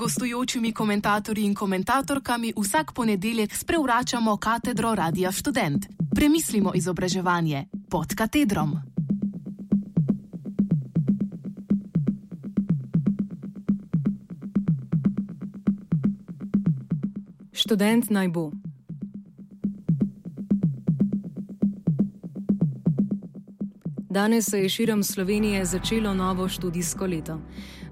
[0.00, 5.86] gostujočimi komentatorji in komentatorkami vsak ponedeljek sprevračamo katedro Radia Student.
[6.14, 8.78] Premislimo izobraževanje pod katedrom.
[17.52, 18.50] Študent naj bo.
[24.10, 27.40] Danes se je širom Slovenije začelo novo študijsko leto.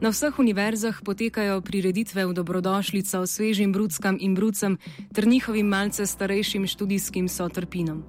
[0.01, 4.79] Na vseh univerzah potekajo prireditve v dobrodošlico svežim bruckam in brucem
[5.15, 8.03] ter njihovim malce starejšim študijskim sotrpinom.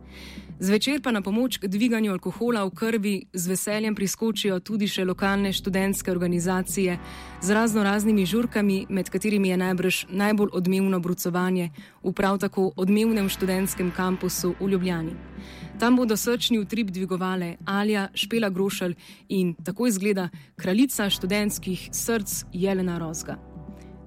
[0.59, 5.55] Zvečer pa na pomoč k dviganju alkohola v krvi z veseljem priskočijo tudi še lokalne
[5.55, 6.99] študentske organizacije
[7.39, 11.71] z razno raznimi žurkami, med katerimi je najbrž najbolj odmevno brucovanje
[12.03, 15.15] v prav tako odmevnem študentskem kampusu v Ljubljani.
[15.79, 20.27] Tam bodo srčni utrip dvigovale Alja, Špela Grošelj in tako izgleda
[20.59, 23.48] kraljica študentskih src Jelena Rozga.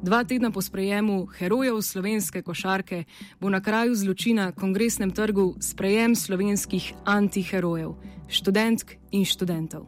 [0.03, 3.05] Dva tedna po sprejemu herojev slovenske košarke
[3.41, 7.95] bo na kraju zločina Kongresnem trgu sprejem slovenskih antiherojev,
[8.28, 9.86] študentk in študentov.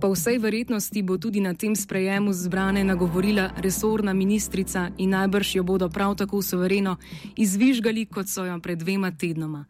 [0.00, 5.62] Po vsej verjetnosti bo tudi na tem sprejemu zbrane nagovorila resorna ministrica in najbrž jo
[5.62, 6.96] bodo prav tako suvereno
[7.36, 9.64] izvižgali, kot so jo pred dvema tednoma.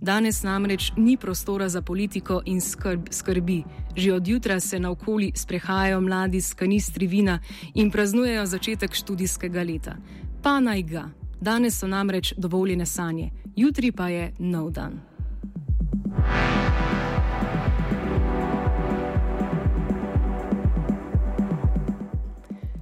[0.00, 3.64] Danes namreč ni prostora za politiko in skrb, skrbi.
[3.96, 7.38] Že od jutra se naokoli sprehajajo mladi s kanistri vina
[7.74, 9.96] in praznujejo začetek študijskega leta.
[10.42, 11.04] Pa naj ga.
[11.40, 15.00] Danes so namreč dovoljene sanje, jutri pa je nov dan.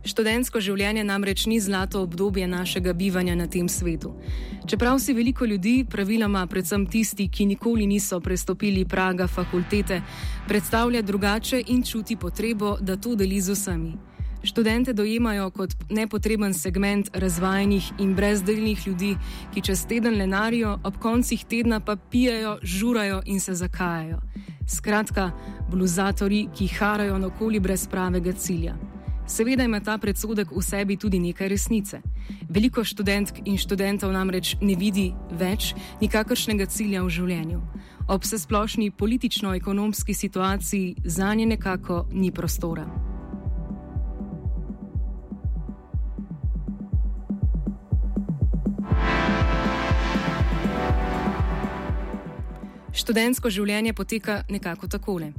[0.09, 4.15] Študentsko življenje namreč ni zlato obdobje našega bivanja na tem svetu.
[4.65, 10.01] Čeprav si veliko ljudi, praviloma predvsem tisti, ki nikoli niso prestopili praga fakultete,
[10.49, 13.93] predstavlja drugače in čuti potrebo, da to deli z vsemi.
[14.49, 19.17] Študente dojemajo kot nepotreben segment razvajenih in brezdelnih ljudi,
[19.53, 24.23] ki čez teden lenarijo, ob koncih tedna pa pijajo, žurajo in se zakajajo.
[24.69, 25.33] Skratka,
[25.71, 28.77] bluzatori, ki harajo okoli brez pravega cilja.
[29.29, 32.01] Seveda ima ta predsodek v sebi tudi nekaj resnice.
[32.49, 37.61] Veliko študentk in študentov namreč ne vidi več nikakršnega cilja v življenju.
[38.09, 43.08] Ob vse splošni politično-ekonomski situaciji za nje nekako ni prostora.
[52.99, 55.31] Študentsko življenje poteka nekako takole.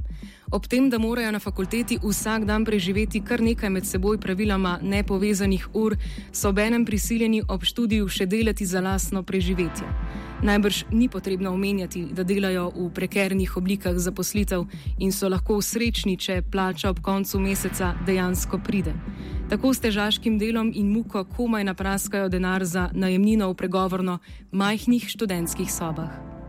[0.50, 5.66] Ob tem, da morajo na fakulteti vsak dan preživeti kar nekaj med seboj praviloma nepovezanih
[5.76, 5.94] ur,
[6.32, 9.84] so ob enem prisiljeni ob študiju še delati za lastno preživetje.
[10.42, 14.64] Najbrž ni potrebno omenjati, da delajo v prekernih oblikah zaposlitev
[14.98, 18.96] in so lahko srečni, če plača ob koncu meseca dejansko pride.
[19.52, 24.18] Tako s težaškim delom in muko komaj napraskajo denar za najemnino v pregovorno
[24.50, 26.39] majhnih študentskih sobah.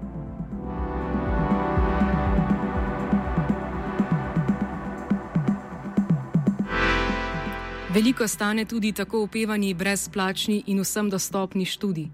[7.94, 12.08] Veliko stane tudi tako upevani brezplačni in vsem dostopni študij.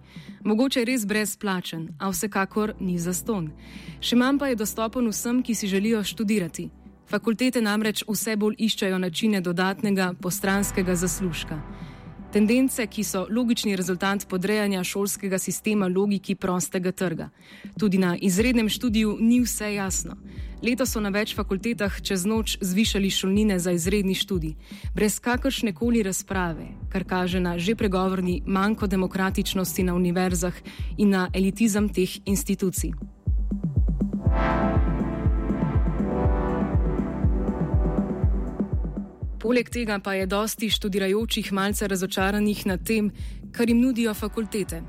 [0.43, 3.51] Mogoče res brezplačen, a vsekakor ni zaston.
[4.01, 6.69] Še manj pa je dostopen vsem, ki si želijo študirati.
[7.09, 11.61] Fakultete namreč vse bolj iščejo načine dodatnega postranskega zaslužka.
[12.31, 17.29] Tendence, ki so logični rezultat podrejanja šolskega sistema logiki prostega trga.
[17.79, 20.17] Tudi na izrednem študiju ni vse jasno.
[20.61, 24.55] Leto so na več fakultetah čez noč zvišali šolnine za izredni študij,
[24.95, 30.55] brez kakršne koli razprave, kar kaže na že pregovorni manjko demokratičnosti na univerzah
[30.97, 33.16] in na elitizem teh institucij.
[39.39, 43.11] Poleg tega pa je dosti študirajočih malce razočaranih nad tem,
[43.51, 44.81] kar jim nudijo fakultete.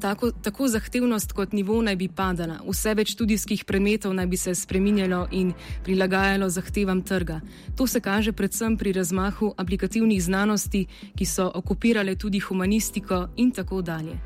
[0.00, 4.54] Tako, tako zahtevnost kot nivo naj bi padala, vse več študijskih predmetov naj bi se
[4.54, 5.52] spreminjalo in
[5.84, 7.40] prilagajalo zahtevam trga.
[7.76, 10.86] To se kaže predvsem pri razmahu aplikativnih znanosti,
[11.16, 14.18] ki so okupirale tudi humanistiko in tako dalje.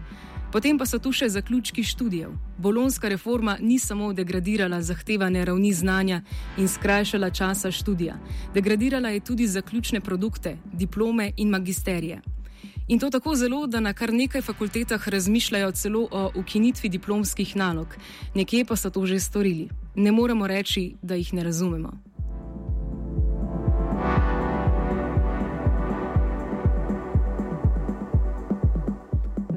[0.53, 2.31] Potem pa so tu še zaključki študijev.
[2.59, 6.23] Bolonska reforma ni samo degradirala zahtevane ravni znanja
[6.57, 8.17] in skrajšala časa študija,
[8.55, 12.23] degradirala je tudi zaključne produkte, diplome in magisterije.
[12.89, 17.97] In to tako zelo, da na kar nekaj fakultetah razmišljajo celo o ukinitvi diplomskih nalog,
[18.35, 19.69] nekje pa so to že storili.
[19.95, 22.08] Ne moremo reči, da jih ne razumemo.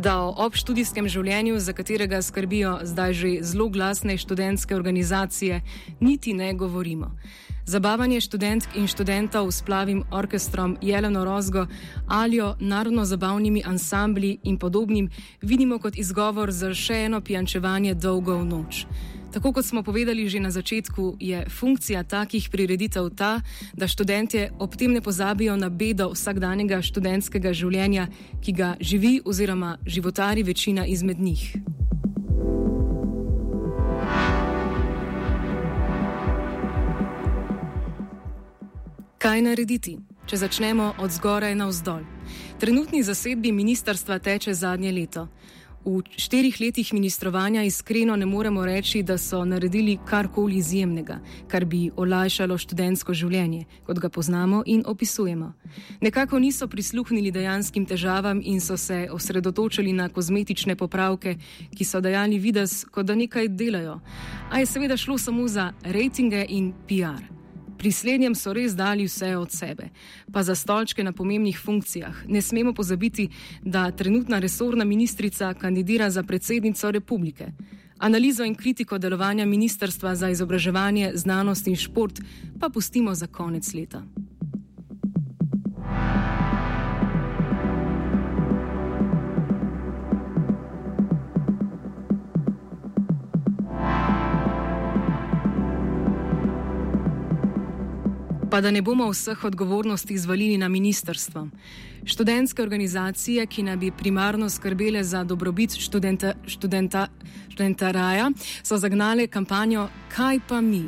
[0.01, 5.61] Da o obštudijskem življenju, za katerega skrbijo zdaj že zelo glasne študentske organizacije,
[5.99, 7.11] niti ne govorimo.
[7.69, 11.67] Zabavanje študentk in študentov s plavim orkestrom Jeleno Rozgo,
[12.07, 15.09] alijo narodno-zabavnimi ansambli in podobnim
[15.41, 18.85] vidimo kot izgovor za še eno pijančevanje dolgo v noč.
[19.31, 23.41] Tako kot smo povedali že na začetku, je funkcija takih prireditev ta,
[23.73, 28.07] da študentje ob tem ne pozabijo na bedo vsakdanjega študentskega življenja,
[28.43, 31.55] ki ga živi oziroma životari večina izmed njih.
[39.21, 39.95] Kaj narediti,
[40.25, 42.03] če začnemo od zgoraj na vzdolj?
[42.59, 45.27] Trenutni zasedbi ministerstva teče zadnje leto.
[45.85, 51.89] V štirih letih ministrovanja iskreno ne moremo reči, da so naredili karkoli izjemnega, kar bi
[51.95, 55.53] olajšalo študentsko življenje, kot ga poznamo in opisujemo.
[56.01, 61.35] Nekako niso prisluhnili dejanskim težavam in so se osredotočili na kozmetične popravke,
[61.73, 63.99] ki so dajali videz, kot da nekaj delajo.
[64.51, 67.40] A je seveda šlo samo za rejtinge in PR.
[67.81, 69.87] Pri slednjem so res dali vse od sebe,
[70.29, 72.27] pa za stolčke na pomembnih funkcijah.
[72.29, 73.25] Ne smemo pozabiti,
[73.63, 77.47] da trenutna resorna ministrica kandidira za predsednico republike.
[77.97, 82.21] Analizo in kritiko delovanja Ministrstva za izobraževanje, znanost in šport
[82.59, 84.03] pa pustimo za konec leta.
[98.51, 101.47] Pa da ne bomo vseh odgovornosti izvalili na ministrstvo.
[102.05, 107.07] Študentske organizacije, ki naj bi primarno skrbele za dobrobit študenta, študenta,
[107.49, 108.31] študenta Raja,
[108.63, 110.83] so zagnale kampanjo Kaj pa mi?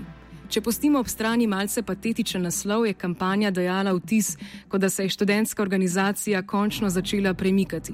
[0.50, 4.36] Če postimo ob strani malce patetičen naslov, je kampanja dajala vtis,
[4.68, 7.94] kot da se je študentska organizacija končno začela premikati.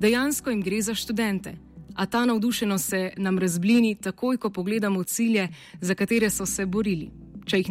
[0.00, 1.56] Dejansko jim gre za študente.
[1.94, 5.48] A ta navdušenost se nam razblini takoj, ko pogledamo cilje,
[5.80, 7.70] za katere so se borili če jih,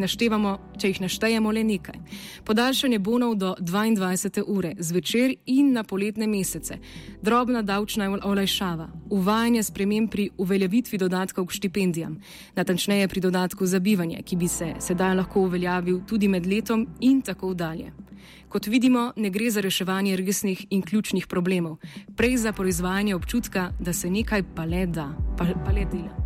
[0.79, 1.99] če jih naštejemo le nekaj.
[2.47, 4.43] Podaljšanje bonov do 22.
[4.47, 6.79] ure zvečer in na poletne mesece,
[7.21, 12.17] drobna davčna olajšava, uvajanje sprememb pri uveljavitvi dodatkov k štipendijam,
[12.55, 17.21] natančneje pri dodatku za bivanje, ki bi se sedaj lahko uveljavil tudi med letom in
[17.21, 17.93] tako dalje.
[18.49, 21.77] Kot vidimo, ne gre za reševanje resnih in ključnih problemov,
[22.15, 26.24] prej za proizvajanje občutka, da se nekaj pa le da, pa, pa le dela.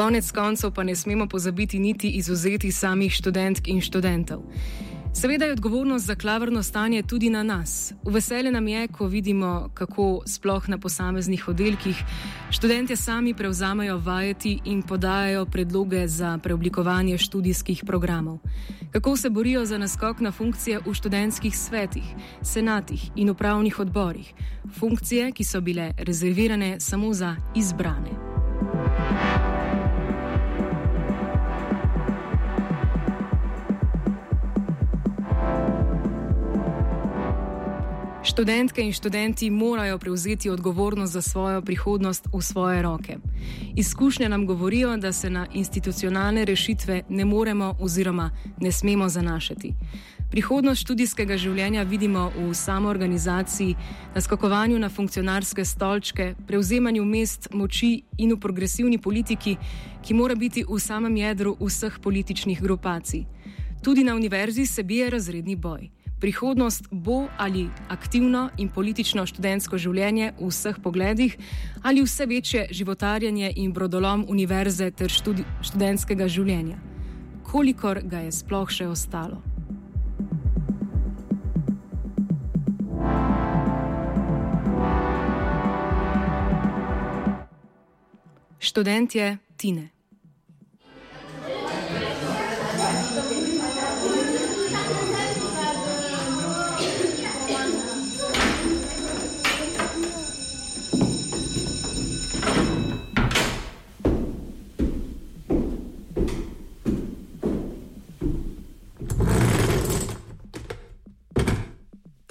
[0.00, 4.40] Konec koncev pa ne smemo pozabiti niti izuzeti samih študentk in študentov.
[5.12, 7.92] Seveda je odgovornost za klavrno stanje tudi na nas.
[8.04, 11.96] V veselje nam je, ko vidimo, kako sploh na posameznih oddelkih
[12.50, 18.38] študentje sami prevzamejo vajeti in podajajo predloge za preoblikovanje študijskih programov.
[18.92, 22.04] Kako se borijo za naskok na funkcije v študentskih svetih,
[22.42, 24.32] senatih in upravnih odborih.
[24.78, 28.29] Funkcije, ki so bile rezervirane samo za izbrane.
[38.30, 43.16] Študentke in študenti morajo prevzeti odgovornost za svojo prihodnost v svoje roke.
[43.76, 49.72] Izkušnje nam govorijo, da se na institucionalne rešitve ne moremo oziroma ne smemo zanašati.
[50.30, 53.74] Prihodnost študijskega življenja vidimo v samoorganizaciji,
[54.14, 59.56] naskakovanju na funkcionarske stolčke, prevzemanju mest moči in v progresivni politiki,
[60.06, 63.26] ki mora biti v samem jedru vseh političnih grupacij.
[63.82, 65.90] Tudi na univerzi se bije razredni boj.
[66.20, 71.36] Prihodnost bo ali aktivno in politično študentsko življenje v vseh pogledih,
[71.82, 76.76] ali vse večje životarjanje in brodolom univerze ter študi, študentskega življenja.
[77.42, 79.40] Kolikor ga je sploh še ostalo?
[88.60, 89.99] Študentje Tine.